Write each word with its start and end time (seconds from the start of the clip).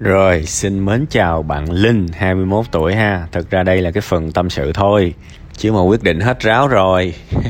Rồi, 0.00 0.42
xin 0.42 0.84
mến 0.84 1.06
chào 1.10 1.42
bạn 1.42 1.70
Linh, 1.70 2.06
21 2.12 2.66
tuổi 2.70 2.94
ha. 2.94 3.26
Thực 3.32 3.50
ra 3.50 3.62
đây 3.62 3.82
là 3.82 3.90
cái 3.90 4.00
phần 4.00 4.32
tâm 4.32 4.50
sự 4.50 4.72
thôi. 4.72 5.14
Chứ 5.56 5.72
mà 5.72 5.80
quyết 5.82 6.02
định 6.02 6.20
hết 6.20 6.40
ráo 6.40 6.68
rồi. 6.68 7.14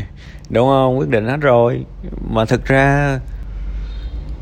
Đúng 0.50 0.68
không? 0.68 0.98
Quyết 0.98 1.08
định 1.08 1.26
hết 1.26 1.36
rồi. 1.40 1.84
Mà 2.30 2.44
thực 2.44 2.64
ra 2.64 3.18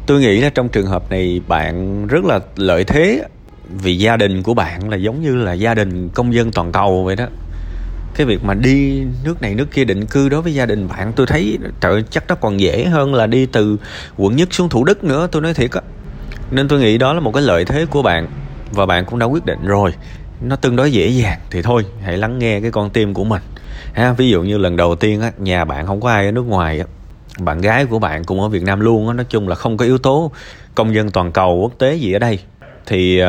tôi 0.07 0.21
nghĩ 0.21 0.41
là 0.41 0.51
trong 0.51 0.69
trường 0.69 0.87
hợp 0.87 1.11
này 1.11 1.41
bạn 1.49 2.07
rất 2.07 2.25
là 2.25 2.41
lợi 2.57 2.85
thế 2.85 3.25
vì 3.69 3.99
gia 3.99 4.17
đình 4.17 4.43
của 4.43 4.55
bạn 4.55 4.89
là 4.89 4.97
giống 4.97 5.23
như 5.23 5.37
là 5.37 5.53
gia 5.53 5.75
đình 5.75 6.09
công 6.09 6.35
dân 6.35 6.53
toàn 6.53 6.73
cầu 6.73 7.05
vậy 7.05 7.17
đó 7.17 7.27
cái 8.15 8.27
việc 8.27 8.45
mà 8.45 8.55
đi 8.55 9.03
nước 9.25 9.43
này 9.43 9.55
nước 9.55 9.71
kia 9.71 9.85
định 9.85 10.07
cư 10.07 10.29
đối 10.29 10.43
với 10.43 10.55
gia 10.55 10.67
đình 10.67 10.89
bạn 10.89 11.13
tôi 11.17 11.27
thấy 11.27 11.59
trời 11.81 12.05
chắc 12.11 12.25
nó 12.29 12.35
còn 12.35 12.61
dễ 12.61 12.85
hơn 12.85 13.15
là 13.15 13.27
đi 13.27 13.47
từ 13.47 13.77
quận 14.17 14.37
nhất 14.37 14.55
xuống 14.55 14.69
thủ 14.69 14.85
đức 14.85 15.05
nữa 15.05 15.29
tôi 15.33 15.43
nói 15.43 15.55
thiệt 15.55 15.71
á 15.71 15.81
nên 16.51 16.69
tôi 16.69 16.81
nghĩ 16.81 16.99
đó 16.99 17.13
là 17.13 17.21
một 17.21 17.33
cái 17.35 17.43
lợi 17.43 17.65
thế 17.65 17.87
của 17.91 18.03
bạn 18.03 18.27
và 18.73 18.87
bạn 18.87 19.05
cũng 19.05 19.19
đã 19.19 19.27
quyết 19.27 19.47
định 19.47 19.59
rồi. 19.65 19.95
Nó 20.41 20.57
tương 20.57 20.77
đối 20.77 20.93
dễ 20.93 21.09
dàng 21.09 21.39
thì 21.51 21.63
thôi 21.63 21.87
hãy 22.03 22.17
lắng 22.17 22.39
nghe 22.39 22.61
cái 22.61 22.71
con 22.71 22.91
tim 22.91 23.15
của 23.15 23.25
mình. 23.25 23.43
Ha 23.93 24.13
ví 24.13 24.31
dụ 24.31 24.43
như 24.43 24.59
lần 24.59 24.77
đầu 24.77 24.95
tiên 24.95 25.21
á 25.21 25.33
nhà 25.39 25.65
bạn 25.65 25.87
không 25.87 26.01
có 26.01 26.11
ai 26.11 26.27
ở 26.27 26.33
nước 26.33 26.47
ngoài 26.47 26.79
á 26.79 26.87
bạn 27.39 27.61
gái 27.61 27.87
của 27.87 27.99
bạn 27.99 28.25
cũng 28.25 28.41
ở 28.41 28.49
Việt 28.49 28.63
Nam 28.63 28.81
luôn 28.81 29.09
á 29.09 29.15
nói 29.15 29.27
chung 29.29 29.49
là 29.49 29.55
không 29.55 29.77
có 29.77 29.85
yếu 29.85 29.99
tố 29.99 30.31
công 30.75 30.95
dân 30.95 31.11
toàn 31.11 31.33
cầu 31.33 31.59
quốc 31.63 31.73
tế 31.79 31.95
gì 31.95 32.13
ở 32.13 32.19
đây. 32.19 32.39
Thì 32.87 33.23
uh, 33.23 33.29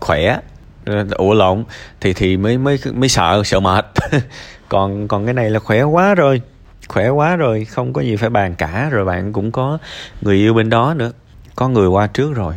khỏe 0.00 0.38
ờ, 0.86 1.06
ủa 1.10 1.34
lộn 1.34 1.64
thì 2.00 2.12
thì 2.12 2.36
mới 2.36 2.58
mới 2.58 2.78
mới 2.92 3.08
sợ 3.08 3.42
sợ 3.44 3.60
mệt. 3.60 3.86
Còn 4.68 5.08
còn 5.08 5.24
cái 5.24 5.34
này 5.34 5.50
là 5.50 5.58
khỏe 5.58 5.82
quá 5.82 6.14
rồi 6.14 6.42
khỏe 6.88 7.08
quá 7.08 7.36
rồi 7.36 7.64
không 7.64 7.92
có 7.92 8.00
gì 8.00 8.16
phải 8.16 8.30
bàn 8.30 8.54
cả 8.54 8.88
rồi 8.90 9.04
bạn 9.04 9.32
cũng 9.32 9.52
có 9.52 9.78
người 10.20 10.36
yêu 10.36 10.54
bên 10.54 10.70
đó 10.70 10.94
nữa 10.94 11.12
có 11.56 11.68
người 11.68 11.88
qua 11.88 12.06
trước 12.06 12.34
rồi. 12.34 12.54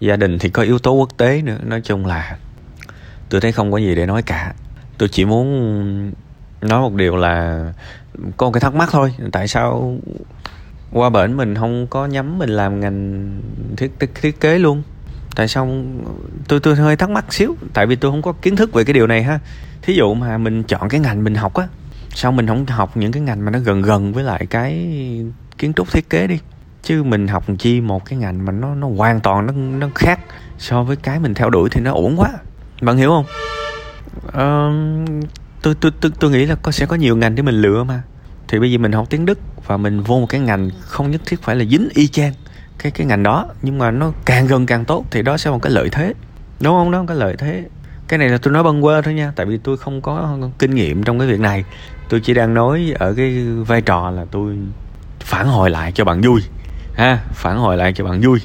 Gia 0.00 0.16
đình 0.16 0.38
thì 0.38 0.48
có 0.48 0.62
yếu 0.62 0.78
tố 0.78 0.92
quốc 0.92 1.08
tế 1.16 1.42
nữa 1.42 1.58
nói 1.62 1.80
chung 1.80 2.06
là 2.06 2.36
tôi 3.28 3.40
thấy 3.40 3.52
không 3.52 3.72
có 3.72 3.78
gì 3.78 3.94
để 3.94 4.06
nói 4.06 4.22
cả. 4.22 4.54
Tôi 4.98 5.08
chỉ 5.08 5.24
muốn 5.24 6.12
nói 6.60 6.80
một 6.80 6.94
điều 6.94 7.16
là 7.16 7.64
có 8.36 8.46
một 8.46 8.52
cái 8.52 8.60
thắc 8.60 8.74
mắc 8.74 8.88
thôi 8.92 9.14
tại 9.32 9.48
sao 9.48 9.96
qua 10.92 11.10
bển 11.10 11.36
mình 11.36 11.54
không 11.54 11.86
có 11.86 12.06
nhắm 12.06 12.38
mình 12.38 12.50
làm 12.50 12.80
ngành 12.80 13.28
thiết 13.76 13.90
thiết, 14.00 14.10
thiết 14.14 14.40
kế 14.40 14.58
luôn? 14.58 14.82
Tại 15.36 15.48
sao 15.48 15.68
tôi 16.48 16.60
tôi 16.60 16.76
hơi 16.76 16.96
thắc 16.96 17.10
mắc 17.10 17.32
xíu 17.32 17.56
tại 17.74 17.86
vì 17.86 17.96
tôi 17.96 18.10
không 18.10 18.22
có 18.22 18.32
kiến 18.32 18.56
thức 18.56 18.72
về 18.72 18.84
cái 18.84 18.94
điều 18.94 19.06
này 19.06 19.22
ha. 19.22 19.38
Thí 19.82 19.94
dụ 19.94 20.14
mà 20.14 20.38
mình 20.38 20.62
chọn 20.62 20.88
cái 20.88 21.00
ngành 21.00 21.24
mình 21.24 21.34
học 21.34 21.54
á 21.54 21.68
sao 22.14 22.32
mình 22.32 22.46
không 22.46 22.66
học 22.66 22.96
những 22.96 23.12
cái 23.12 23.22
ngành 23.22 23.44
mà 23.44 23.50
nó 23.50 23.58
gần 23.58 23.82
gần 23.82 24.12
với 24.12 24.24
lại 24.24 24.46
cái 24.46 24.88
kiến 25.58 25.72
trúc 25.72 25.92
thiết 25.92 26.10
kế 26.10 26.26
đi? 26.26 26.38
Chứ 26.84 27.02
mình 27.02 27.28
học 27.28 27.44
chi 27.58 27.80
một 27.80 28.04
cái 28.04 28.18
ngành 28.18 28.44
mà 28.44 28.52
nó 28.52 28.74
nó 28.74 28.88
hoàn 28.96 29.20
toàn 29.20 29.46
nó 29.46 29.52
nó 29.52 29.88
khác 29.94 30.20
so 30.58 30.82
với 30.82 30.96
cái 30.96 31.18
mình 31.18 31.34
theo 31.34 31.50
đuổi 31.50 31.68
thì 31.70 31.80
nó 31.80 31.92
ổn 31.92 32.14
quá. 32.16 32.30
Bạn 32.80 32.96
hiểu 32.96 33.10
không? 33.10 33.24
Uh, 34.28 35.08
tôi 35.62 35.74
tôi 35.74 35.92
tôi 36.00 36.12
tôi 36.20 36.30
nghĩ 36.30 36.46
là 36.46 36.54
có 36.54 36.72
sẽ 36.72 36.86
có 36.86 36.96
nhiều 36.96 37.16
ngành 37.16 37.34
để 37.34 37.42
mình 37.42 37.54
lựa 37.54 37.84
mà. 37.84 38.02
Thì 38.48 38.58
bây 38.58 38.72
giờ 38.72 38.78
mình 38.78 38.92
học 38.92 39.06
tiếng 39.10 39.26
đức 39.26 39.38
và 39.66 39.76
mình 39.76 40.00
vô 40.00 40.20
một 40.20 40.26
cái 40.28 40.40
ngành 40.40 40.70
không 40.80 41.10
nhất 41.10 41.20
thiết 41.26 41.42
phải 41.42 41.56
là 41.56 41.64
dính 41.64 41.88
y 41.94 42.06
chang 42.06 42.32
cái 42.78 42.92
cái 42.92 43.06
ngành 43.06 43.22
đó 43.22 43.46
nhưng 43.62 43.78
mà 43.78 43.90
nó 43.90 44.12
càng 44.24 44.46
gần 44.46 44.66
càng 44.66 44.84
tốt 44.84 45.04
thì 45.10 45.22
đó 45.22 45.36
sẽ 45.36 45.50
là 45.50 45.56
một 45.56 45.62
cái 45.62 45.72
lợi 45.72 45.88
thế. 45.92 46.14
Đúng 46.60 46.74
không? 46.74 46.90
Đó 46.90 46.98
một 46.98 47.04
cái 47.08 47.16
lợi 47.16 47.36
thế. 47.38 47.64
Cái 48.08 48.18
này 48.18 48.28
là 48.28 48.38
tôi 48.38 48.52
nói 48.52 48.62
bâng 48.62 48.82
quơ 48.82 49.02
thôi 49.02 49.14
nha 49.14 49.32
tại 49.36 49.46
vì 49.46 49.58
tôi 49.58 49.76
không 49.76 50.00
có 50.00 50.38
kinh 50.58 50.74
nghiệm 50.74 51.02
trong 51.02 51.18
cái 51.18 51.28
việc 51.28 51.40
này. 51.40 51.64
Tôi 52.08 52.20
chỉ 52.20 52.34
đang 52.34 52.54
nói 52.54 52.94
ở 52.98 53.14
cái 53.14 53.46
vai 53.66 53.80
trò 53.80 54.10
là 54.10 54.24
tôi 54.30 54.56
phản 55.20 55.46
hồi 55.46 55.70
lại 55.70 55.92
cho 55.92 56.04
bạn 56.04 56.20
vui 56.20 56.40
ha, 56.94 57.18
phản 57.32 57.58
hồi 57.58 57.76
lại 57.76 57.92
cho 57.92 58.04
bạn 58.04 58.20
vui. 58.20 58.38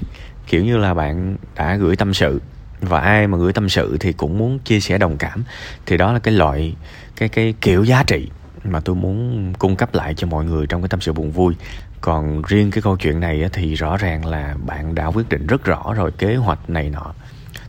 Kiểu 0.47 0.63
như 0.63 0.77
là 0.77 0.93
bạn 0.93 1.35
đã 1.55 1.75
gửi 1.75 1.95
tâm 1.95 2.13
sự 2.13 2.41
và 2.81 2.99
ai 2.99 3.27
mà 3.27 3.37
gửi 3.37 3.53
tâm 3.53 3.69
sự 3.69 3.97
thì 3.99 4.13
cũng 4.13 4.37
muốn 4.37 4.59
chia 4.59 4.79
sẻ 4.79 4.97
đồng 4.97 5.17
cảm. 5.17 5.43
Thì 5.85 5.97
đó 5.97 6.13
là 6.13 6.19
cái 6.19 6.33
loại, 6.33 6.75
cái 7.15 7.29
cái 7.29 7.53
kiểu 7.61 7.83
giá 7.83 8.03
trị 8.03 8.29
mà 8.63 8.79
tôi 8.79 8.95
muốn 8.95 9.53
cung 9.59 9.75
cấp 9.75 9.89
lại 9.93 10.13
cho 10.13 10.27
mọi 10.27 10.45
người 10.45 10.67
trong 10.67 10.81
cái 10.81 10.89
tâm 10.89 11.01
sự 11.01 11.13
buồn 11.13 11.31
vui. 11.31 11.55
Còn 12.01 12.41
riêng 12.41 12.71
cái 12.71 12.81
câu 12.81 12.97
chuyện 12.97 13.19
này 13.19 13.49
thì 13.53 13.75
rõ 13.75 13.97
ràng 13.97 14.25
là 14.25 14.55
bạn 14.65 14.95
đã 14.95 15.05
quyết 15.05 15.29
định 15.29 15.47
rất 15.47 15.65
rõ 15.65 15.93
rồi, 15.93 16.11
kế 16.11 16.35
hoạch 16.35 16.69
này 16.69 16.89
nọ. 16.89 17.13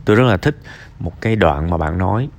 Tôi 0.05 0.15
rất 0.15 0.23
là 0.23 0.37
thích 0.37 0.57
một 0.99 1.21
cái 1.21 1.35
đoạn 1.35 1.69
mà 1.69 1.77
bạn 1.77 1.97
nói, 1.97 2.29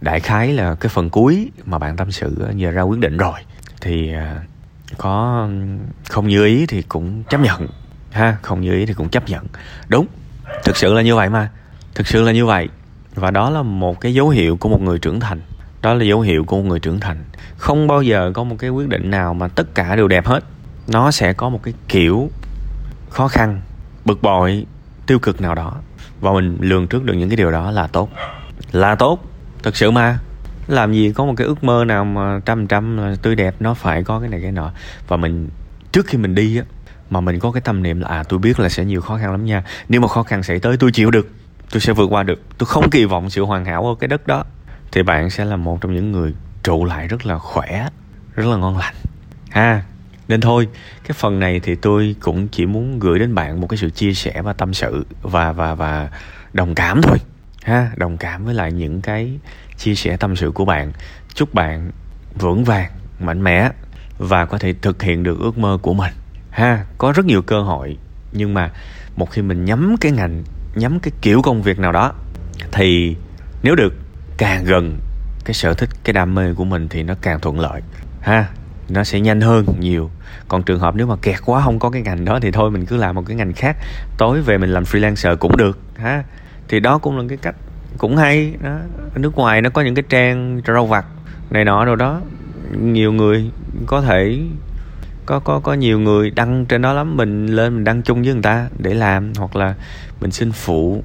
đại 0.00 0.20
khái 0.20 0.52
là 0.52 0.74
cái 0.74 0.88
phần 0.88 1.10
cuối 1.10 1.50
mà 1.64 1.78
bạn 1.78 1.96
tâm 1.96 2.12
sự 2.12 2.46
giờ 2.54 2.70
ra 2.70 2.82
quyết 2.82 3.00
định 3.00 3.16
rồi. 3.16 3.40
Thì 3.80 4.12
à, 4.12 4.36
có 4.96 5.48
không 6.08 6.28
như 6.28 6.44
ý 6.44 6.66
thì 6.66 6.82
cũng 6.82 7.22
chấp 7.24 7.40
nhận, 7.40 7.66
ha, 8.10 8.36
không 8.42 8.60
như 8.60 8.72
ý 8.72 8.86
thì 8.86 8.94
cũng 8.94 9.08
chấp 9.08 9.28
nhận. 9.28 9.46
Đúng, 9.88 10.06
thực 10.64 10.76
sự 10.76 10.94
là 10.94 11.02
như 11.02 11.14
vậy 11.14 11.28
mà, 11.28 11.50
thực 11.94 12.06
sự 12.06 12.22
là 12.22 12.32
như 12.32 12.46
vậy. 12.46 12.68
Và 13.14 13.30
đó 13.30 13.50
là 13.50 13.62
một 13.62 14.00
cái 14.00 14.14
dấu 14.14 14.28
hiệu 14.28 14.56
của 14.56 14.68
một 14.68 14.82
người 14.82 14.98
trưởng 14.98 15.20
thành. 15.20 15.40
Đó 15.82 15.94
là 15.94 16.04
dấu 16.04 16.20
hiệu 16.20 16.44
của 16.44 16.56
một 16.56 16.64
người 16.64 16.80
trưởng 16.80 17.00
thành. 17.00 17.24
Không 17.56 17.86
bao 17.86 18.02
giờ 18.02 18.32
có 18.34 18.44
một 18.44 18.56
cái 18.58 18.70
quyết 18.70 18.88
định 18.88 19.10
nào 19.10 19.34
mà 19.34 19.48
tất 19.48 19.74
cả 19.74 19.96
đều 19.96 20.08
đẹp 20.08 20.26
hết. 20.26 20.44
Nó 20.88 21.10
sẽ 21.10 21.32
có 21.32 21.48
một 21.48 21.60
cái 21.62 21.74
kiểu 21.88 22.30
khó 23.10 23.28
khăn, 23.28 23.60
bực 24.04 24.22
bội, 24.22 24.66
tiêu 25.06 25.18
cực 25.18 25.40
nào 25.40 25.54
đó. 25.54 25.76
Và 26.20 26.32
mình 26.32 26.58
lường 26.60 26.86
trước 26.86 27.04
được 27.04 27.14
những 27.14 27.28
cái 27.28 27.36
điều 27.36 27.50
đó 27.50 27.70
là 27.70 27.86
tốt. 27.86 28.10
Là 28.72 28.94
tốt, 28.94 29.24
thực 29.62 29.76
sự 29.76 29.90
mà 29.90 30.18
làm 30.68 30.92
gì 30.92 31.12
có 31.12 31.24
một 31.24 31.34
cái 31.36 31.46
ước 31.46 31.64
mơ 31.64 31.84
nào 31.84 32.04
mà 32.04 32.40
trăm 32.44 32.66
trăm 32.66 32.96
là 32.98 33.16
tươi 33.22 33.34
đẹp, 33.34 33.54
nó 33.60 33.74
phải 33.74 34.04
có 34.04 34.20
cái 34.20 34.28
này 34.28 34.40
cái 34.42 34.52
nọ. 34.52 34.72
Và 35.08 35.16
mình, 35.16 35.48
trước 35.92 36.06
khi 36.06 36.18
mình 36.18 36.34
đi 36.34 36.56
á, 36.56 36.64
mà 37.10 37.20
mình 37.20 37.38
có 37.38 37.52
cái 37.52 37.60
tâm 37.60 37.82
niệm 37.82 38.00
là 38.00 38.08
à 38.08 38.22
tôi 38.22 38.38
biết 38.38 38.60
là 38.60 38.68
sẽ 38.68 38.84
nhiều 38.84 39.00
khó 39.00 39.18
khăn 39.18 39.30
lắm 39.30 39.44
nha. 39.44 39.62
Nếu 39.88 40.00
mà 40.00 40.08
khó 40.08 40.22
khăn 40.22 40.42
xảy 40.42 40.58
tới, 40.58 40.76
tôi 40.76 40.92
chịu 40.92 41.10
được. 41.10 41.30
Tôi 41.70 41.80
sẽ 41.80 41.92
vượt 41.92 42.06
qua 42.10 42.22
được. 42.22 42.42
Tôi 42.58 42.66
không 42.66 42.90
kỳ 42.90 43.04
vọng 43.04 43.30
sự 43.30 43.44
hoàn 43.44 43.64
hảo 43.64 43.86
ở 43.86 43.94
cái 44.00 44.08
đất 44.08 44.26
đó. 44.26 44.44
Thì 44.92 45.02
bạn 45.02 45.30
sẽ 45.30 45.44
là 45.44 45.56
một 45.56 45.80
trong 45.80 45.94
những 45.94 46.12
người 46.12 46.34
trụ 46.62 46.84
lại 46.84 47.08
rất 47.08 47.26
là 47.26 47.38
khỏe, 47.38 47.88
rất 48.34 48.46
là 48.46 48.56
ngon 48.56 48.78
lành. 48.78 48.94
Ha, 49.50 49.82
nên 50.28 50.40
thôi, 50.40 50.68
cái 51.02 51.12
phần 51.12 51.40
này 51.40 51.60
thì 51.60 51.74
tôi 51.74 52.16
cũng 52.20 52.48
chỉ 52.48 52.66
muốn 52.66 52.98
gửi 52.98 53.18
đến 53.18 53.34
bạn 53.34 53.60
một 53.60 53.66
cái 53.66 53.78
sự 53.78 53.90
chia 53.90 54.12
sẻ 54.12 54.42
và 54.42 54.52
tâm 54.52 54.74
sự 54.74 55.06
và 55.22 55.52
và 55.52 55.74
và 55.74 56.08
đồng 56.52 56.74
cảm 56.74 57.02
thôi 57.02 57.18
ha, 57.68 57.90
đồng 57.96 58.16
cảm 58.16 58.44
với 58.44 58.54
lại 58.54 58.72
những 58.72 59.00
cái 59.00 59.38
chia 59.76 59.94
sẻ 59.94 60.16
tâm 60.16 60.36
sự 60.36 60.50
của 60.50 60.64
bạn. 60.64 60.92
Chúc 61.34 61.54
bạn 61.54 61.90
vững 62.34 62.64
vàng, 62.64 62.90
mạnh 63.20 63.44
mẽ 63.44 63.70
và 64.18 64.46
có 64.46 64.58
thể 64.58 64.74
thực 64.82 65.02
hiện 65.02 65.22
được 65.22 65.38
ước 65.40 65.58
mơ 65.58 65.78
của 65.82 65.94
mình. 65.94 66.12
Ha, 66.50 66.84
có 66.98 67.12
rất 67.12 67.26
nhiều 67.26 67.42
cơ 67.42 67.60
hội, 67.60 67.96
nhưng 68.32 68.54
mà 68.54 68.70
một 69.16 69.30
khi 69.30 69.42
mình 69.42 69.64
nhắm 69.64 69.96
cái 70.00 70.12
ngành, 70.12 70.42
nhắm 70.74 71.00
cái 71.00 71.12
kiểu 71.20 71.42
công 71.42 71.62
việc 71.62 71.78
nào 71.78 71.92
đó, 71.92 72.12
thì 72.72 73.16
nếu 73.62 73.74
được, 73.74 73.94
càng 74.38 74.64
gần 74.64 74.98
cái 75.44 75.54
sở 75.54 75.74
thích, 75.74 75.88
cái 76.04 76.12
đam 76.12 76.34
mê 76.34 76.54
của 76.54 76.64
mình 76.64 76.88
thì 76.88 77.02
nó 77.02 77.14
càng 77.22 77.40
thuận 77.40 77.60
lợi. 77.60 77.82
Ha, 78.20 78.48
nó 78.88 79.04
sẽ 79.04 79.20
nhanh 79.20 79.40
hơn 79.40 79.66
nhiều. 79.78 80.10
Còn 80.48 80.62
trường 80.62 80.80
hợp 80.80 80.94
nếu 80.94 81.06
mà 81.06 81.16
kẹt 81.22 81.38
quá 81.44 81.62
không 81.64 81.78
có 81.78 81.90
cái 81.90 82.02
ngành 82.02 82.24
đó 82.24 82.38
thì 82.42 82.50
thôi, 82.50 82.70
mình 82.70 82.86
cứ 82.86 82.96
làm 82.96 83.14
một 83.14 83.22
cái 83.26 83.36
ngành 83.36 83.52
khác. 83.52 83.76
Tối 84.18 84.40
về 84.40 84.58
mình 84.58 84.70
làm 84.70 84.82
freelancer 84.82 85.36
cũng 85.36 85.56
được, 85.56 85.78
ha 85.96 86.22
thì 86.68 86.80
đó 86.80 86.98
cũng 86.98 87.18
là 87.18 87.24
cái 87.28 87.38
cách, 87.38 87.54
cũng 87.98 88.16
hay, 88.16 88.54
đó. 88.62 88.76
Ở 89.14 89.18
nước 89.18 89.34
ngoài 89.34 89.62
nó 89.62 89.70
có 89.70 89.82
những 89.82 89.94
cái 89.94 90.04
trang 90.08 90.60
rau 90.66 90.86
vặt 90.86 91.06
này 91.50 91.64
nọ 91.64 91.84
đâu 91.84 91.96
đó. 91.96 92.20
Nhiều 92.80 93.12
người 93.12 93.50
có 93.86 94.00
thể, 94.00 94.38
có 95.26 95.38
có 95.38 95.60
có 95.60 95.74
nhiều 95.74 96.00
người 96.00 96.30
đăng 96.30 96.66
trên 96.66 96.82
đó 96.82 96.92
lắm. 96.92 97.16
Mình 97.16 97.46
lên 97.46 97.74
mình 97.74 97.84
đăng 97.84 98.02
chung 98.02 98.22
với 98.22 98.32
người 98.32 98.42
ta 98.42 98.68
để 98.78 98.94
làm, 98.94 99.32
hoặc 99.36 99.56
là 99.56 99.74
mình 100.20 100.30
xin 100.30 100.52
phụ, 100.52 101.02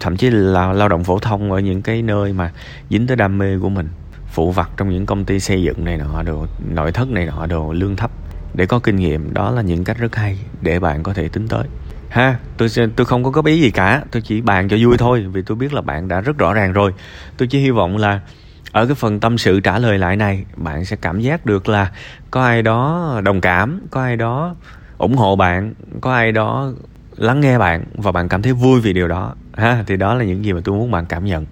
thậm 0.00 0.16
chí 0.16 0.30
là 0.30 0.72
lao 0.72 0.88
động 0.88 1.04
phổ 1.04 1.18
thông 1.18 1.52
ở 1.52 1.60
những 1.60 1.82
cái 1.82 2.02
nơi 2.02 2.32
mà 2.32 2.52
dính 2.90 3.06
tới 3.06 3.16
đam 3.16 3.38
mê 3.38 3.58
của 3.58 3.68
mình. 3.68 3.88
Phụ 4.26 4.52
vặt 4.52 4.70
trong 4.76 4.90
những 4.90 5.06
công 5.06 5.24
ty 5.24 5.40
xây 5.40 5.62
dựng 5.62 5.84
này 5.84 5.96
nọ 5.96 6.22
đồ, 6.22 6.46
nội 6.74 6.92
thất 6.92 7.08
này 7.08 7.26
nọ 7.26 7.46
đồ, 7.46 7.72
lương 7.72 7.96
thấp. 7.96 8.10
Để 8.54 8.66
có 8.66 8.78
kinh 8.78 8.96
nghiệm, 8.96 9.34
đó 9.34 9.50
là 9.50 9.62
những 9.62 9.84
cách 9.84 9.98
rất 9.98 10.16
hay 10.16 10.38
để 10.62 10.80
bạn 10.80 11.02
có 11.02 11.12
thể 11.12 11.28
tính 11.28 11.48
tới 11.48 11.64
ha, 12.14 12.36
tôi 12.56 12.68
tôi 12.96 13.06
không 13.06 13.24
có 13.24 13.30
góp 13.30 13.46
ý 13.46 13.60
gì 13.60 13.70
cả. 13.70 14.02
Tôi 14.10 14.22
chỉ 14.22 14.40
bàn 14.40 14.68
cho 14.68 14.76
vui 14.80 14.96
thôi, 14.98 15.26
vì 15.32 15.42
tôi 15.42 15.56
biết 15.56 15.74
là 15.74 15.80
bạn 15.80 16.08
đã 16.08 16.20
rất 16.20 16.38
rõ 16.38 16.54
ràng 16.54 16.72
rồi. 16.72 16.92
Tôi 17.36 17.48
chỉ 17.48 17.58
hy 17.58 17.70
vọng 17.70 17.96
là 17.96 18.20
ở 18.72 18.86
cái 18.86 18.94
phần 18.94 19.20
tâm 19.20 19.38
sự 19.38 19.60
trả 19.60 19.78
lời 19.78 19.98
lại 19.98 20.16
này, 20.16 20.44
bạn 20.56 20.84
sẽ 20.84 20.96
cảm 20.96 21.20
giác 21.20 21.46
được 21.46 21.68
là 21.68 21.90
có 22.30 22.44
ai 22.44 22.62
đó 22.62 23.20
đồng 23.24 23.40
cảm, 23.40 23.80
có 23.90 24.02
ai 24.02 24.16
đó 24.16 24.54
ủng 24.98 25.16
hộ 25.16 25.36
bạn, 25.36 25.74
có 26.00 26.14
ai 26.14 26.32
đó 26.32 26.72
lắng 27.16 27.40
nghe 27.40 27.58
bạn 27.58 27.84
và 27.94 28.12
bạn 28.12 28.28
cảm 28.28 28.42
thấy 28.42 28.52
vui 28.52 28.80
vì 28.80 28.92
điều 28.92 29.08
đó. 29.08 29.34
Ha, 29.56 29.84
thì 29.86 29.96
đó 29.96 30.14
là 30.14 30.24
những 30.24 30.44
gì 30.44 30.52
mà 30.52 30.60
tôi 30.64 30.76
muốn 30.76 30.90
bạn 30.90 31.06
cảm 31.06 31.24
nhận. 31.24 31.46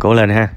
Cố 0.00 0.14
lên 0.14 0.30
ha. 0.30 0.48